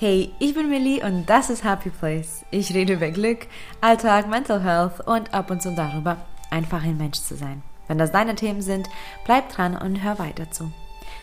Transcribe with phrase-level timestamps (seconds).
[0.00, 2.44] Hey, ich bin Millie und das ist Happy Place.
[2.52, 3.48] Ich rede über Glück,
[3.80, 6.18] Alltag, Mental Health und ab und zu darüber,
[6.50, 7.64] einfach ein Mensch zu sein.
[7.88, 8.88] Wenn das deine Themen sind,
[9.24, 10.70] bleib dran und hör weiter zu.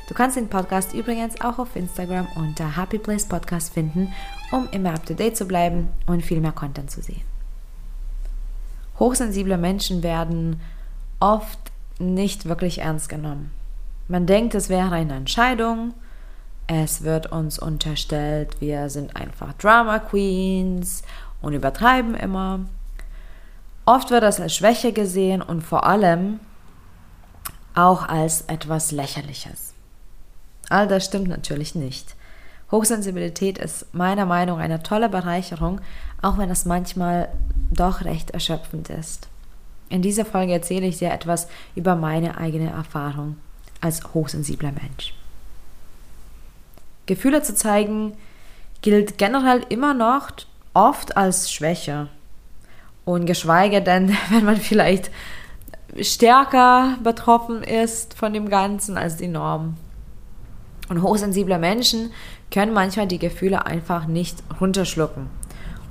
[0.10, 4.12] Du kannst den Podcast übrigens auch auf Instagram unter Happy Place Podcast finden,
[4.52, 7.22] um immer up to date zu bleiben und viel mehr Content zu sehen.
[9.00, 10.60] Hochsensible Menschen werden
[11.22, 11.60] oft
[11.98, 13.52] nicht wirklich ernst genommen.
[14.10, 15.94] Man denkt, es wäre eine Entscheidung.
[16.68, 21.04] Es wird uns unterstellt, wir sind einfach Drama Queens
[21.42, 22.62] und übertreiben immer.
[23.86, 26.40] Oft wird das als Schwäche gesehen und vor allem
[27.76, 29.74] auch als etwas Lächerliches.
[30.70, 32.16] All das stimmt natürlich nicht.
[32.72, 35.82] Hochsensibilität ist meiner Meinung nach eine tolle Bereicherung,
[36.24, 37.30] auch wenn es manchmal
[37.72, 39.28] doch recht erschöpfend ist.
[39.90, 43.38] In dieser Folge erzähle ich dir etwas über meine eigene Erfahrung
[43.82, 45.14] als hochsensibler Mensch.
[47.06, 48.14] Gefühle zu zeigen
[48.82, 50.30] gilt generell immer noch
[50.74, 52.10] oft als Schwäche.
[53.04, 55.12] Und geschweige denn, wenn man vielleicht
[56.02, 59.78] stärker betroffen ist von dem Ganzen als die Norm.
[60.90, 62.12] Und hochsensible Menschen
[62.52, 65.30] können manchmal die Gefühle einfach nicht runterschlucken.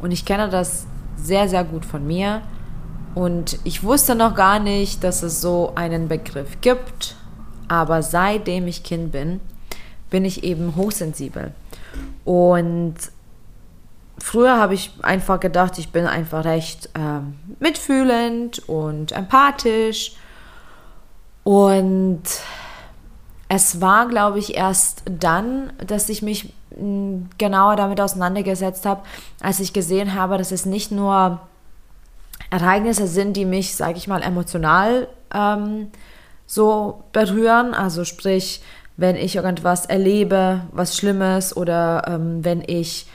[0.00, 2.42] Und ich kenne das sehr, sehr gut von mir.
[3.14, 7.16] Und ich wusste noch gar nicht, dass es so einen Begriff gibt.
[7.66, 9.40] Aber seitdem ich Kind bin,
[10.14, 11.50] bin ich eben hochsensibel.
[12.24, 12.94] Und
[14.16, 20.12] früher habe ich einfach gedacht, ich bin einfach recht ähm, mitfühlend und empathisch.
[21.42, 22.22] Und
[23.48, 29.02] es war, glaube ich, erst dann, dass ich mich hm, genauer damit auseinandergesetzt habe,
[29.40, 31.40] als ich gesehen habe, dass es nicht nur
[32.50, 35.90] Ereignisse sind, die mich, sage ich mal, emotional ähm,
[36.46, 37.74] so berühren.
[37.74, 38.62] Also sprich,
[38.96, 43.06] wenn ich irgendwas erlebe, was Schlimmes oder ähm, wenn ich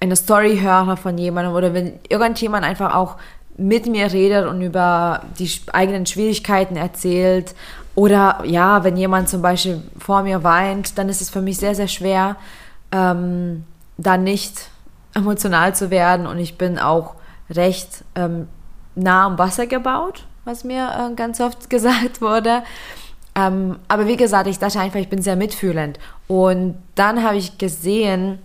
[0.00, 3.16] eine Story höre von jemandem oder wenn irgendjemand einfach auch
[3.56, 7.54] mit mir redet und über die eigenen Schwierigkeiten erzählt
[7.94, 11.74] oder ja, wenn jemand zum Beispiel vor mir weint, dann ist es für mich sehr,
[11.74, 12.36] sehr schwer,
[12.92, 13.64] ähm,
[13.98, 14.70] da nicht
[15.14, 17.14] emotional zu werden und ich bin auch
[17.50, 18.48] recht ähm,
[18.94, 22.62] nah am Wasser gebaut, was mir äh, ganz oft gesagt wurde.
[23.34, 25.98] Ähm, aber wie gesagt, ich dachte einfach, ich bin sehr mitfühlend.
[26.26, 28.38] Und dann habe ich gesehen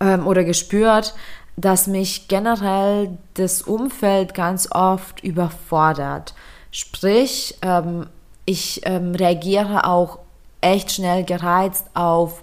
[0.00, 1.14] ähm, oder gespürt,
[1.56, 6.34] dass mich generell das Umfeld ganz oft überfordert.
[6.70, 8.06] Sprich, ähm,
[8.44, 10.20] ich ähm, reagiere auch
[10.60, 12.42] echt schnell gereizt auf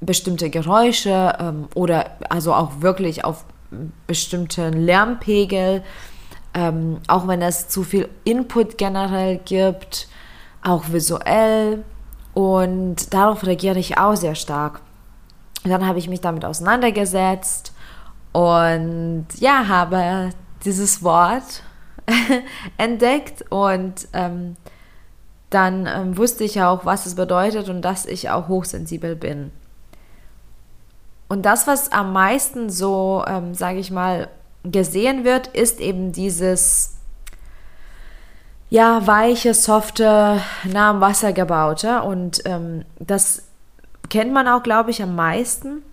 [0.00, 3.44] bestimmte Geräusche ähm, oder also auch wirklich auf
[4.06, 5.82] bestimmten Lärmpegel.
[6.54, 10.08] Ähm, auch wenn es zu viel Input generell gibt
[10.64, 11.84] auch visuell
[12.32, 14.80] und darauf reagiere ich auch sehr stark.
[15.62, 17.72] Und dann habe ich mich damit auseinandergesetzt
[18.32, 20.30] und ja, habe
[20.64, 21.62] dieses Wort
[22.76, 24.56] entdeckt und ähm,
[25.50, 29.52] dann ähm, wusste ich auch, was es bedeutet und dass ich auch hochsensibel bin.
[31.28, 34.28] Und das, was am meisten so, ähm, sage ich mal,
[34.64, 36.96] gesehen wird, ist eben dieses
[38.74, 42.02] ja, weiche, softe, nah am Wasser gebaute.
[42.02, 43.44] Und ähm, das
[44.10, 45.84] kennt man auch, glaube ich, am meisten.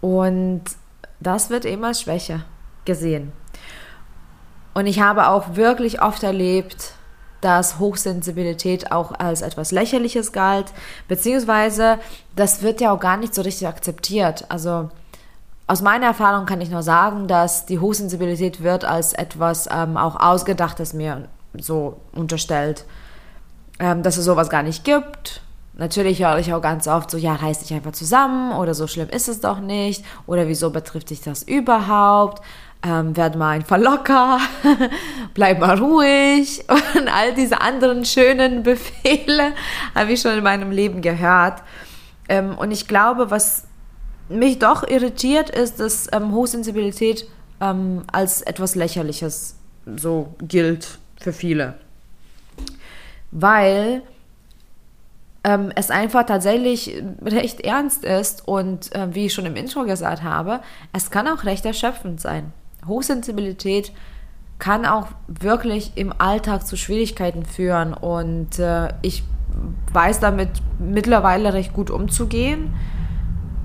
[0.00, 0.62] Und
[1.18, 2.44] das wird immer als Schwäche
[2.84, 3.32] gesehen.
[4.74, 6.92] Und ich habe auch wirklich oft erlebt,
[7.40, 10.66] dass Hochsensibilität auch als etwas Lächerliches galt,
[11.08, 11.98] beziehungsweise
[12.36, 14.46] das wird ja auch gar nicht so richtig akzeptiert.
[14.50, 14.88] Also
[15.72, 20.20] aus meiner Erfahrung kann ich nur sagen, dass die Hochsensibilität wird als etwas ähm, auch
[20.20, 22.84] Ausgedachtes mir so unterstellt,
[23.78, 25.40] ähm, dass es sowas gar nicht gibt.
[25.72, 29.08] Natürlich höre ich auch ganz oft so, ja, reiß dich einfach zusammen oder so schlimm
[29.08, 32.42] ist es doch nicht oder wieso betrifft dich das überhaupt?
[32.84, 34.40] Ähm, werd mal einfach locker,
[35.34, 36.66] bleib mal ruhig
[36.96, 39.54] und all diese anderen schönen Befehle
[39.94, 41.62] habe ich schon in meinem Leben gehört.
[42.28, 43.64] Ähm, und ich glaube, was
[44.28, 47.26] mich doch irritiert ist, dass ähm, Hochsensibilität
[47.60, 49.56] ähm, als etwas Lächerliches
[49.96, 51.74] so gilt für viele.
[53.30, 54.02] Weil
[55.44, 60.22] ähm, es einfach tatsächlich recht ernst ist und äh, wie ich schon im Intro gesagt
[60.22, 60.60] habe,
[60.92, 62.52] es kann auch recht erschöpfend sein.
[62.86, 63.92] Hochsensibilität
[64.58, 69.24] kann auch wirklich im Alltag zu Schwierigkeiten führen und äh, ich
[69.92, 72.72] weiß damit mittlerweile recht gut umzugehen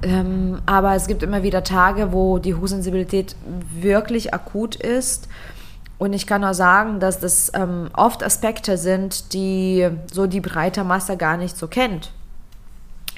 [0.03, 3.35] ähm, aber es gibt immer wieder Tage, wo die Hochsensibilität
[3.71, 5.27] wirklich akut ist.
[5.97, 10.83] Und ich kann nur sagen, dass das ähm, oft Aspekte sind, die so die breite
[10.83, 12.11] Masse gar nicht so kennt.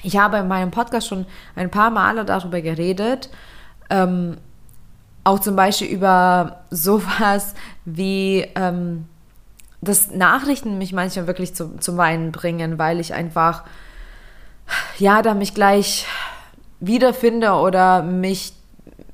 [0.02, 3.28] Ich habe in meinem Podcast schon ein paar Male darüber geredet,
[3.90, 4.38] ähm,
[5.24, 7.54] auch zum Beispiel über sowas
[7.84, 9.04] wie, ähm,
[9.82, 13.64] dass Nachrichten mich manchmal wirklich zu, zum Weinen bringen, weil ich einfach,
[14.98, 16.06] ja, da mich gleich
[16.80, 18.52] wiederfinde oder mich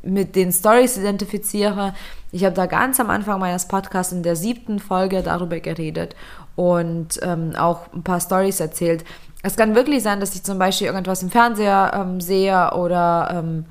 [0.02, 1.94] mit den Stories identifiziere.
[2.32, 6.14] Ich habe da ganz am Anfang meines Podcasts in der siebten Folge darüber geredet
[6.54, 9.04] und ähm, auch ein paar Stories erzählt.
[9.42, 13.66] Es kann wirklich sein, dass ich zum Beispiel irgendwas im Fernseher ähm, sehe oder ähm,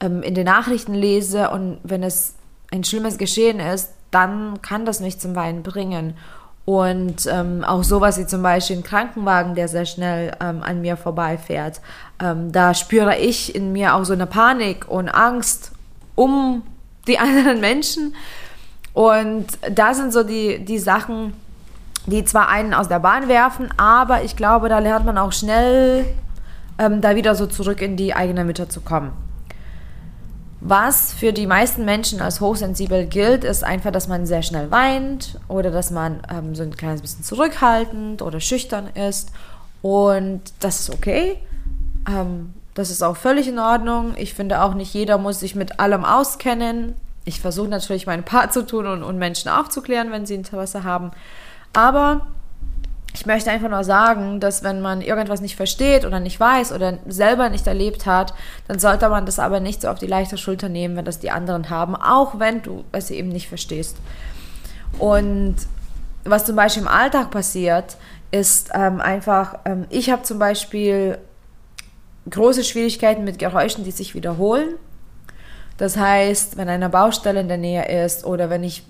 [0.00, 2.34] ähm in den Nachrichten lese und wenn es
[2.72, 6.14] ein schlimmes Geschehen ist, dann kann das mich zum Weinen bringen.
[6.64, 10.96] Und ähm, auch sowas wie zum Beispiel ein Krankenwagen, der sehr schnell ähm, an mir
[10.96, 11.80] vorbeifährt.
[12.22, 15.72] Ähm, da spüre ich in mir auch so eine Panik und Angst
[16.14, 16.62] um
[17.06, 18.14] die anderen Menschen.
[18.94, 21.34] Und da sind so die, die Sachen,
[22.06, 26.06] die zwar einen aus der Bahn werfen, aber ich glaube, da lernt man auch schnell,
[26.78, 29.12] ähm, da wieder so zurück in die eigene Mitte zu kommen.
[30.66, 35.38] Was für die meisten Menschen als hochsensibel gilt, ist einfach, dass man sehr schnell weint
[35.46, 39.30] oder dass man ähm, so ein kleines bisschen zurückhaltend oder schüchtern ist.
[39.82, 41.36] Und das ist okay.
[42.08, 44.14] Ähm, das ist auch völlig in Ordnung.
[44.16, 46.94] Ich finde auch nicht jeder muss sich mit allem auskennen.
[47.26, 51.10] Ich versuche natürlich meinen Part zu tun und, und Menschen aufzuklären, wenn sie Interesse haben.
[51.74, 52.26] Aber
[53.14, 56.98] ich möchte einfach nur sagen, dass wenn man irgendwas nicht versteht oder nicht weiß oder
[57.06, 58.34] selber nicht erlebt hat,
[58.66, 61.30] dann sollte man das aber nicht so auf die leichte Schulter nehmen, wenn das die
[61.30, 63.96] anderen haben, auch wenn du es eben nicht verstehst.
[64.98, 65.54] Und
[66.24, 67.96] was zum Beispiel im Alltag passiert,
[68.32, 71.18] ist ähm, einfach, ähm, ich habe zum Beispiel
[72.28, 74.74] große Schwierigkeiten mit Geräuschen, die sich wiederholen.
[75.76, 78.84] Das heißt, wenn eine Baustelle in der Nähe ist oder wenn ich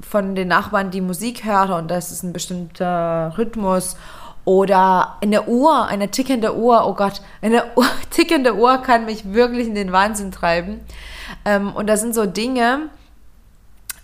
[0.00, 3.96] von den Nachbarn die Musik höre und das ist ein bestimmter Rhythmus
[4.44, 9.66] oder eine Uhr, eine tickende Uhr, oh Gott, eine Uhr, tickende Uhr kann mich wirklich
[9.66, 10.80] in den Wahnsinn treiben.
[11.44, 12.88] Ähm, und das sind so Dinge,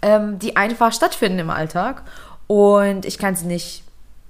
[0.03, 2.03] ähm, die einfach stattfinden im Alltag
[2.47, 3.83] und ich kann sie nicht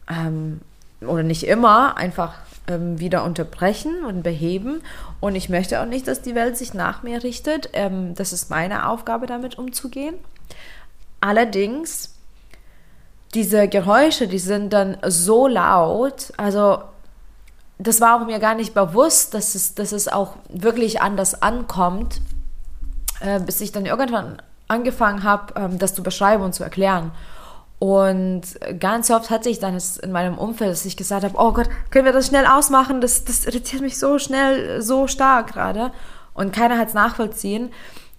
[0.09, 0.61] ähm,
[1.01, 2.35] oder nicht immer einfach
[2.69, 4.83] ähm, wieder unterbrechen und beheben.
[5.21, 7.71] Und ich möchte auch nicht, dass die Welt sich nach mir richtet.
[7.73, 10.15] Ähm, das ist meine Aufgabe, damit umzugehen.
[11.21, 12.15] Allerdings,
[13.35, 16.79] diese Geräusche, die sind dann so laut, also
[17.79, 22.21] das war auch mir gar nicht bewusst, dass es, dass es auch wirklich anders ankommt,
[23.21, 27.13] äh, bis ich dann irgendwann angefangen habe, ähm, das zu beschreiben und zu erklären.
[27.79, 28.43] Und
[28.81, 32.07] ganz oft hatte ich dann in meinem Umfeld, dass ich gesagt habe, oh Gott, können
[32.07, 33.03] wir das schnell ausmachen?
[33.03, 35.93] Das, das irritiert mich so schnell, so stark gerade.
[36.33, 37.71] Und keiner hat es nachvollziehen.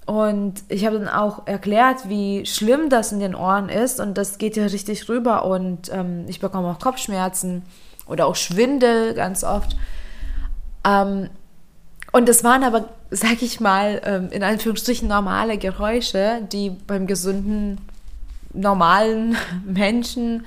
[0.07, 4.00] Und ich habe dann auch erklärt, wie schlimm das in den Ohren ist.
[4.00, 5.44] Und das geht ja richtig rüber.
[5.44, 7.62] Und ähm, ich bekomme auch Kopfschmerzen
[8.07, 9.75] oder auch Schwindel ganz oft.
[10.86, 11.30] Ähm,
[12.13, 17.77] und das waren aber, sag ich mal, ähm, in Anführungsstrichen normale Geräusche, die beim gesunden
[18.54, 20.45] normalen Menschen,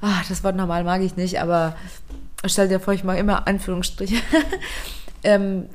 [0.00, 1.76] ach, das Wort normal mag ich nicht, aber
[2.46, 4.16] stell dir vor, ich mache immer Anführungsstriche,
[5.24, 5.68] ähm,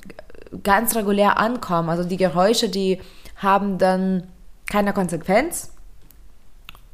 [0.64, 1.90] ganz regulär ankommen.
[1.90, 3.00] Also die Geräusche, die
[3.40, 4.28] haben dann
[4.70, 5.74] keine Konsequenz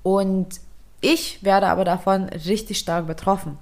[0.04, 0.62] und
[1.02, 3.58] ich werde aber davon richtig stark betroffen.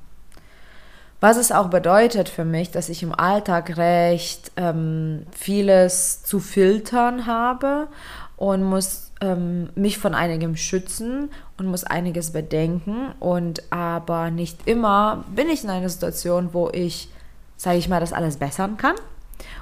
[1.20, 7.26] Was es auch bedeutet für mich, dass ich im Alltag recht ähm, vieles zu filtern
[7.26, 7.88] habe
[8.36, 13.14] und muss ähm, mich von einigem schützen und muss einiges bedenken.
[13.22, 17.10] Und aber nicht immer bin ich in einer Situation, wo ich,
[17.56, 18.96] sage ich mal, das alles bessern kann.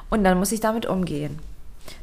[0.09, 1.37] Und dann muss ich damit umgehen.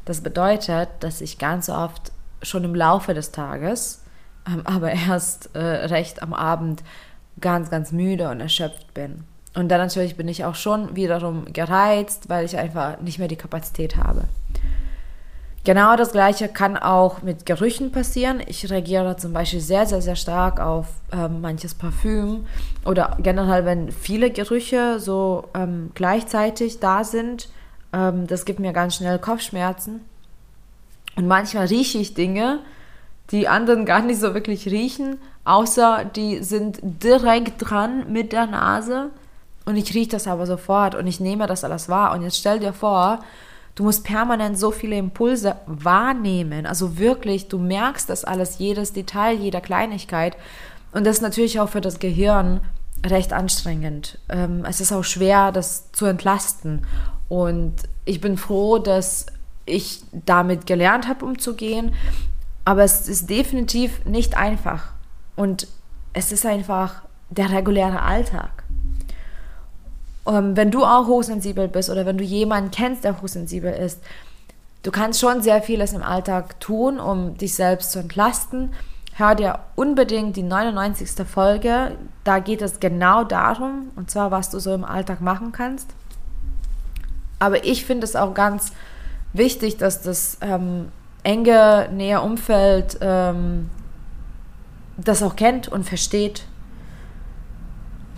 [0.04, 4.02] Das bedeutet, dass ich ganz oft schon im Laufe des Tages,
[4.46, 6.82] ähm, aber erst äh, recht am Abend
[7.40, 9.24] ganz, ganz müde und erschöpft bin.
[9.54, 13.36] Und dann natürlich bin ich auch schon wiederum gereizt, weil ich einfach nicht mehr die
[13.36, 14.24] Kapazität habe.
[15.64, 18.40] Genau das gleiche kann auch mit Gerüchen passieren.
[18.46, 22.46] Ich reagiere zum Beispiel sehr, sehr, sehr stark auf ähm, manches Parfüm
[22.86, 27.50] oder generell, wenn viele Gerüche so ähm, gleichzeitig da sind.
[27.92, 30.00] Ähm, das gibt mir ganz schnell Kopfschmerzen.
[31.16, 32.60] Und manchmal rieche ich Dinge,
[33.30, 39.10] die anderen gar nicht so wirklich riechen, außer die sind direkt dran mit der Nase.
[39.66, 42.12] Und ich rieche das aber sofort und ich nehme das alles wahr.
[42.14, 43.20] Und jetzt stell dir vor,
[43.78, 46.66] Du musst permanent so viele Impulse wahrnehmen.
[46.66, 50.36] Also wirklich, du merkst das alles, jedes Detail, jeder Kleinigkeit.
[50.90, 52.60] Und das ist natürlich auch für das Gehirn
[53.06, 54.18] recht anstrengend.
[54.30, 56.88] Ähm, es ist auch schwer, das zu entlasten.
[57.28, 59.26] Und ich bin froh, dass
[59.66, 61.94] ich damit gelernt habe, umzugehen.
[62.64, 64.92] Aber es ist definitiv nicht einfach.
[65.36, 65.68] Und
[66.12, 68.64] es ist einfach der reguläre Alltag.
[70.26, 74.02] ähm, wenn du auch hochsensibel bist oder wenn du jemanden kennst, der hochsensibel ist,
[74.82, 78.72] du kannst schon sehr vieles im Alltag tun, um dich selbst zu entlasten.
[79.14, 81.26] Hör dir unbedingt die 99.
[81.26, 81.96] Folge.
[82.24, 85.92] Da geht es genau darum, und zwar, was du so im Alltag machen kannst.
[87.38, 88.72] Aber ich finde es auch ganz
[89.32, 90.88] wichtig, dass das ähm,
[91.22, 93.70] enge, nähe Umfeld ähm,
[94.96, 96.44] das auch kennt und versteht.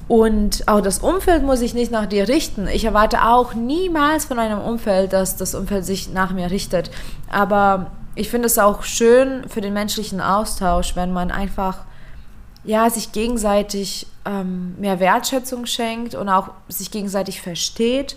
[0.09, 2.67] Und auch das Umfeld muss sich nicht nach dir richten.
[2.67, 6.91] Ich erwarte auch niemals von einem Umfeld, dass das Umfeld sich nach mir richtet.
[7.31, 11.79] Aber ich finde es auch schön für den menschlichen Austausch, wenn man einfach
[12.65, 18.17] ja, sich gegenseitig ähm, mehr Wertschätzung schenkt und auch sich gegenseitig versteht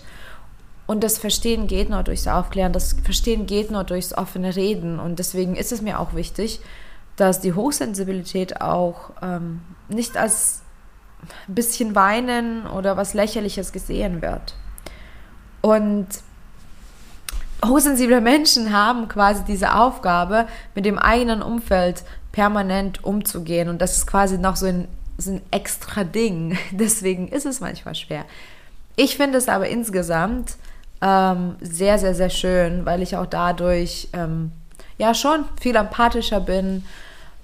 [0.86, 5.00] und das Verstehen geht nur durchs Aufklären, das Verstehen geht nur durchs offene Reden.
[5.00, 6.60] Und deswegen ist es mir auch wichtig,
[7.16, 10.62] dass die Hochsensibilität auch ähm, nicht als
[11.48, 14.54] ein bisschen Weinen oder was Lächerliches gesehen wird.
[15.62, 16.06] Und
[17.64, 23.70] hochsensible Menschen haben quasi diese Aufgabe, mit dem eigenen Umfeld permanent umzugehen.
[23.70, 26.58] Und das ist quasi noch so ein, so ein extra Ding.
[26.72, 28.26] Deswegen ist es manchmal schwer.
[28.96, 30.56] Ich finde es aber insgesamt
[31.04, 34.52] ähm, sehr, sehr, sehr schön, weil ich auch dadurch ähm,
[34.96, 36.84] ja schon viel empathischer bin.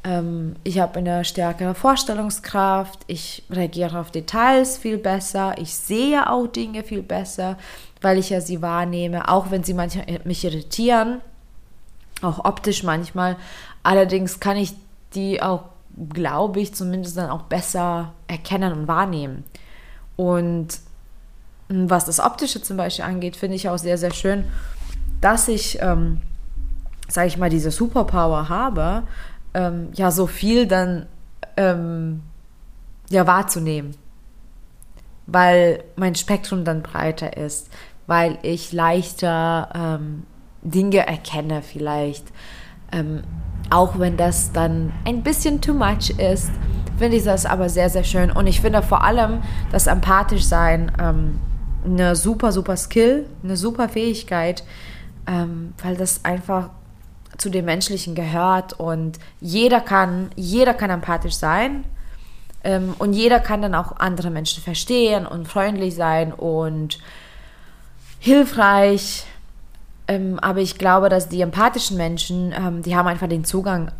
[0.03, 6.47] Ähm, ich habe eine stärkere Vorstellungskraft, ich reagiere auf Details viel besser, ich sehe auch
[6.47, 7.59] Dinge viel besser,
[8.01, 11.21] weil ich ja sie wahrnehme, auch wenn sie manchmal mich irritieren,
[12.23, 13.37] auch optisch manchmal.
[13.83, 14.73] Allerdings kann ich
[15.15, 15.65] die auch,
[16.15, 19.45] glaube ich, zumindest dann auch besser erkennen und wahrnehmen.
[20.17, 20.79] Und
[21.71, 24.45] was das Optische zum Beispiel angeht, finde ich auch sehr, sehr schön,
[25.21, 26.21] dass ich, ähm,
[27.09, 29.05] sage ich mal, diese Superpower habe,
[29.55, 31.07] ähm, ja, so viel dann
[31.57, 32.23] ähm,
[33.09, 33.95] ja, wahrzunehmen.
[35.27, 37.71] Weil mein Spektrum dann breiter ist,
[38.09, 40.25] weil ich leichter ähm,
[40.63, 42.27] Dinge erkenne vielleicht.
[42.91, 43.23] Ähm,
[43.71, 46.51] auch wenn das dann ein bisschen too much ist,
[46.99, 48.33] finde ich das aber sehr, sehr schön.
[48.33, 51.39] Und ich finde vor allem das empathisch sein ähm,
[51.85, 54.65] eine super, super Skill, eine super Fähigkeit,
[55.27, 56.71] ähm, weil das einfach
[57.39, 61.85] zu dem Menschlichen gehört und jeder kann, jeder kann empathisch sein
[62.65, 66.99] ähm, und jeder kann dann auch andere Menschen verstehen und freundlich sein und
[68.19, 69.27] hilfreich.
[70.07, 73.91] Ähm, aber ich glaube, dass die empathischen Menschen, ähm, die haben einfach den Zugang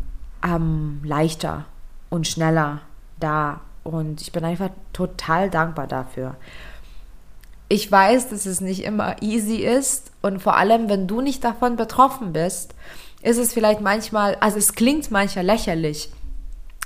[0.43, 1.65] ähm, leichter
[2.09, 2.81] und schneller
[3.19, 6.35] da und ich bin einfach total dankbar dafür
[7.71, 11.77] ich weiß, dass es nicht immer easy ist und vor allem, wenn du nicht davon
[11.77, 12.75] betroffen bist,
[13.21, 16.11] ist es vielleicht manchmal, also es klingt manchmal lächerlich,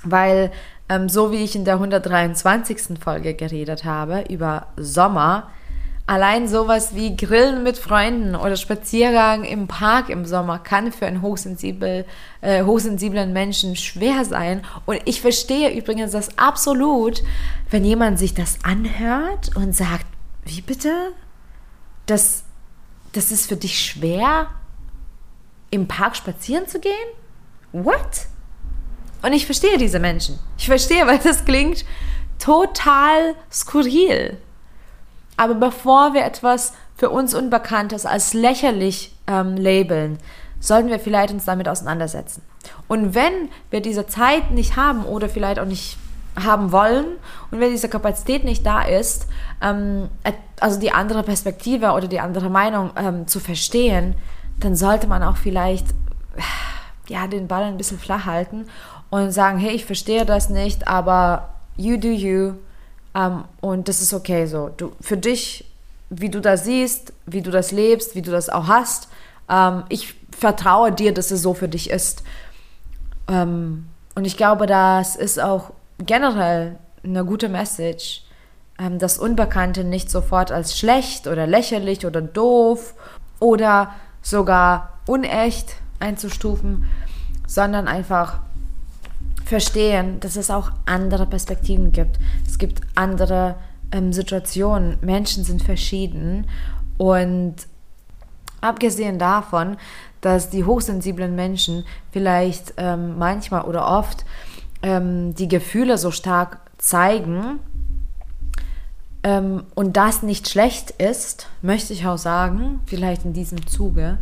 [0.04, 0.52] weil
[0.88, 3.00] ähm, so wie ich in der 123.
[3.00, 5.50] Folge geredet habe über Sommer,
[6.06, 11.20] allein sowas wie Grillen mit Freunden oder Spaziergang im Park im Sommer kann für einen
[11.20, 12.04] hochsensibel,
[12.42, 14.62] äh, hochsensiblen Menschen schwer sein.
[14.84, 17.24] Und ich verstehe übrigens das absolut,
[17.70, 20.06] wenn jemand sich das anhört und sagt,
[20.46, 21.12] wie bitte?
[22.06, 22.44] Das,
[23.12, 24.48] das ist für dich schwer,
[25.70, 26.92] im Park spazieren zu gehen?
[27.72, 28.26] What?
[29.22, 30.38] Und ich verstehe diese Menschen.
[30.56, 31.84] Ich verstehe, weil das klingt
[32.38, 34.38] total skurril.
[35.36, 40.18] Aber bevor wir etwas für uns Unbekanntes als lächerlich ähm, labeln,
[40.60, 42.42] sollten wir vielleicht uns damit auseinandersetzen.
[42.88, 45.98] Und wenn wir diese Zeit nicht haben oder vielleicht auch nicht
[46.38, 47.06] haben wollen
[47.50, 49.26] und wenn diese Kapazität nicht da ist,
[49.62, 50.08] ähm,
[50.60, 54.14] also die andere Perspektive oder die andere Meinung ähm, zu verstehen,
[54.60, 55.86] dann sollte man auch vielleicht
[57.08, 58.66] ja, den Ball ein bisschen flach halten
[59.10, 62.54] und sagen, hey, ich verstehe das nicht, aber you do you
[63.14, 64.70] ähm, und das ist okay so.
[64.76, 65.64] Du, für dich,
[66.10, 69.08] wie du das siehst, wie du das lebst, wie du das auch hast,
[69.48, 72.22] ähm, ich vertraue dir, dass es so für dich ist.
[73.28, 78.22] Ähm, und ich glaube, das ist auch generell eine gute Message,
[78.78, 82.94] ähm, das Unbekannte nicht sofort als schlecht oder lächerlich oder doof
[83.40, 86.84] oder sogar unecht einzustufen,
[87.46, 88.40] sondern einfach
[89.44, 92.18] verstehen, dass es auch andere Perspektiven gibt.
[92.46, 93.54] Es gibt andere
[93.92, 94.98] ähm, Situationen.
[95.00, 96.48] Menschen sind verschieden
[96.98, 97.54] und
[98.60, 99.76] abgesehen davon,
[100.20, 104.24] dass die hochsensiblen Menschen vielleicht ähm, manchmal oder oft
[104.82, 107.60] ähm, die Gefühle so stark zeigen
[109.22, 114.18] ähm, und das nicht schlecht ist, möchte ich auch sagen, vielleicht in diesem Zuge,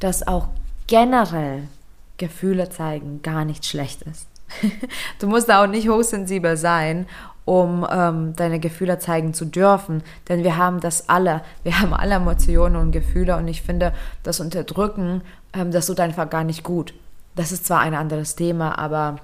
[0.00, 0.48] dass auch
[0.88, 1.68] generell
[2.16, 4.26] Gefühle zeigen gar nicht schlecht ist.
[5.20, 7.06] du musst auch nicht hochsensibel sein,
[7.44, 10.02] um ähm, deine Gefühle zeigen zu dürfen.
[10.28, 11.42] Denn wir haben das alle.
[11.62, 13.36] Wir haben alle Emotionen und Gefühle.
[13.36, 15.22] Und ich finde, das Unterdrücken,
[15.52, 16.94] ähm, das tut einfach gar nicht gut.
[17.34, 19.16] Das ist zwar ein anderes Thema, aber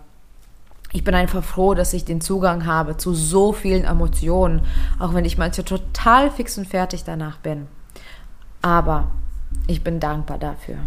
[0.92, 4.62] ich bin einfach froh, dass ich den Zugang habe zu so vielen Emotionen,
[4.98, 7.66] auch wenn ich manchmal total fix und fertig danach bin.
[8.62, 9.10] Aber
[9.66, 10.78] ich bin dankbar dafür.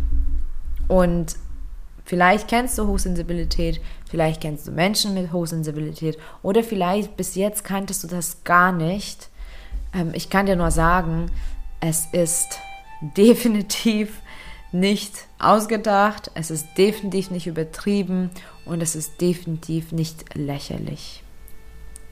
[0.87, 1.35] Und
[2.03, 3.79] vielleicht kennst du Hochsensibilität,
[4.09, 9.29] vielleicht kennst du Menschen mit Hochsensibilität oder vielleicht bis jetzt kanntest du das gar nicht.
[9.93, 11.31] Ähm, ich kann dir nur sagen,
[11.79, 12.59] es ist
[13.17, 14.19] definitiv
[14.71, 18.29] nicht ausgedacht, es ist definitiv nicht übertrieben
[18.65, 21.23] und es ist definitiv nicht lächerlich.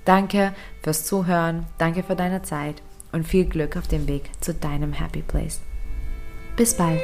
[0.06, 4.94] Danke fürs Zuhören, danke für deine Zeit und viel Glück auf dem Weg zu deinem
[4.94, 5.62] Happy Place.
[6.56, 7.00] Bis bald.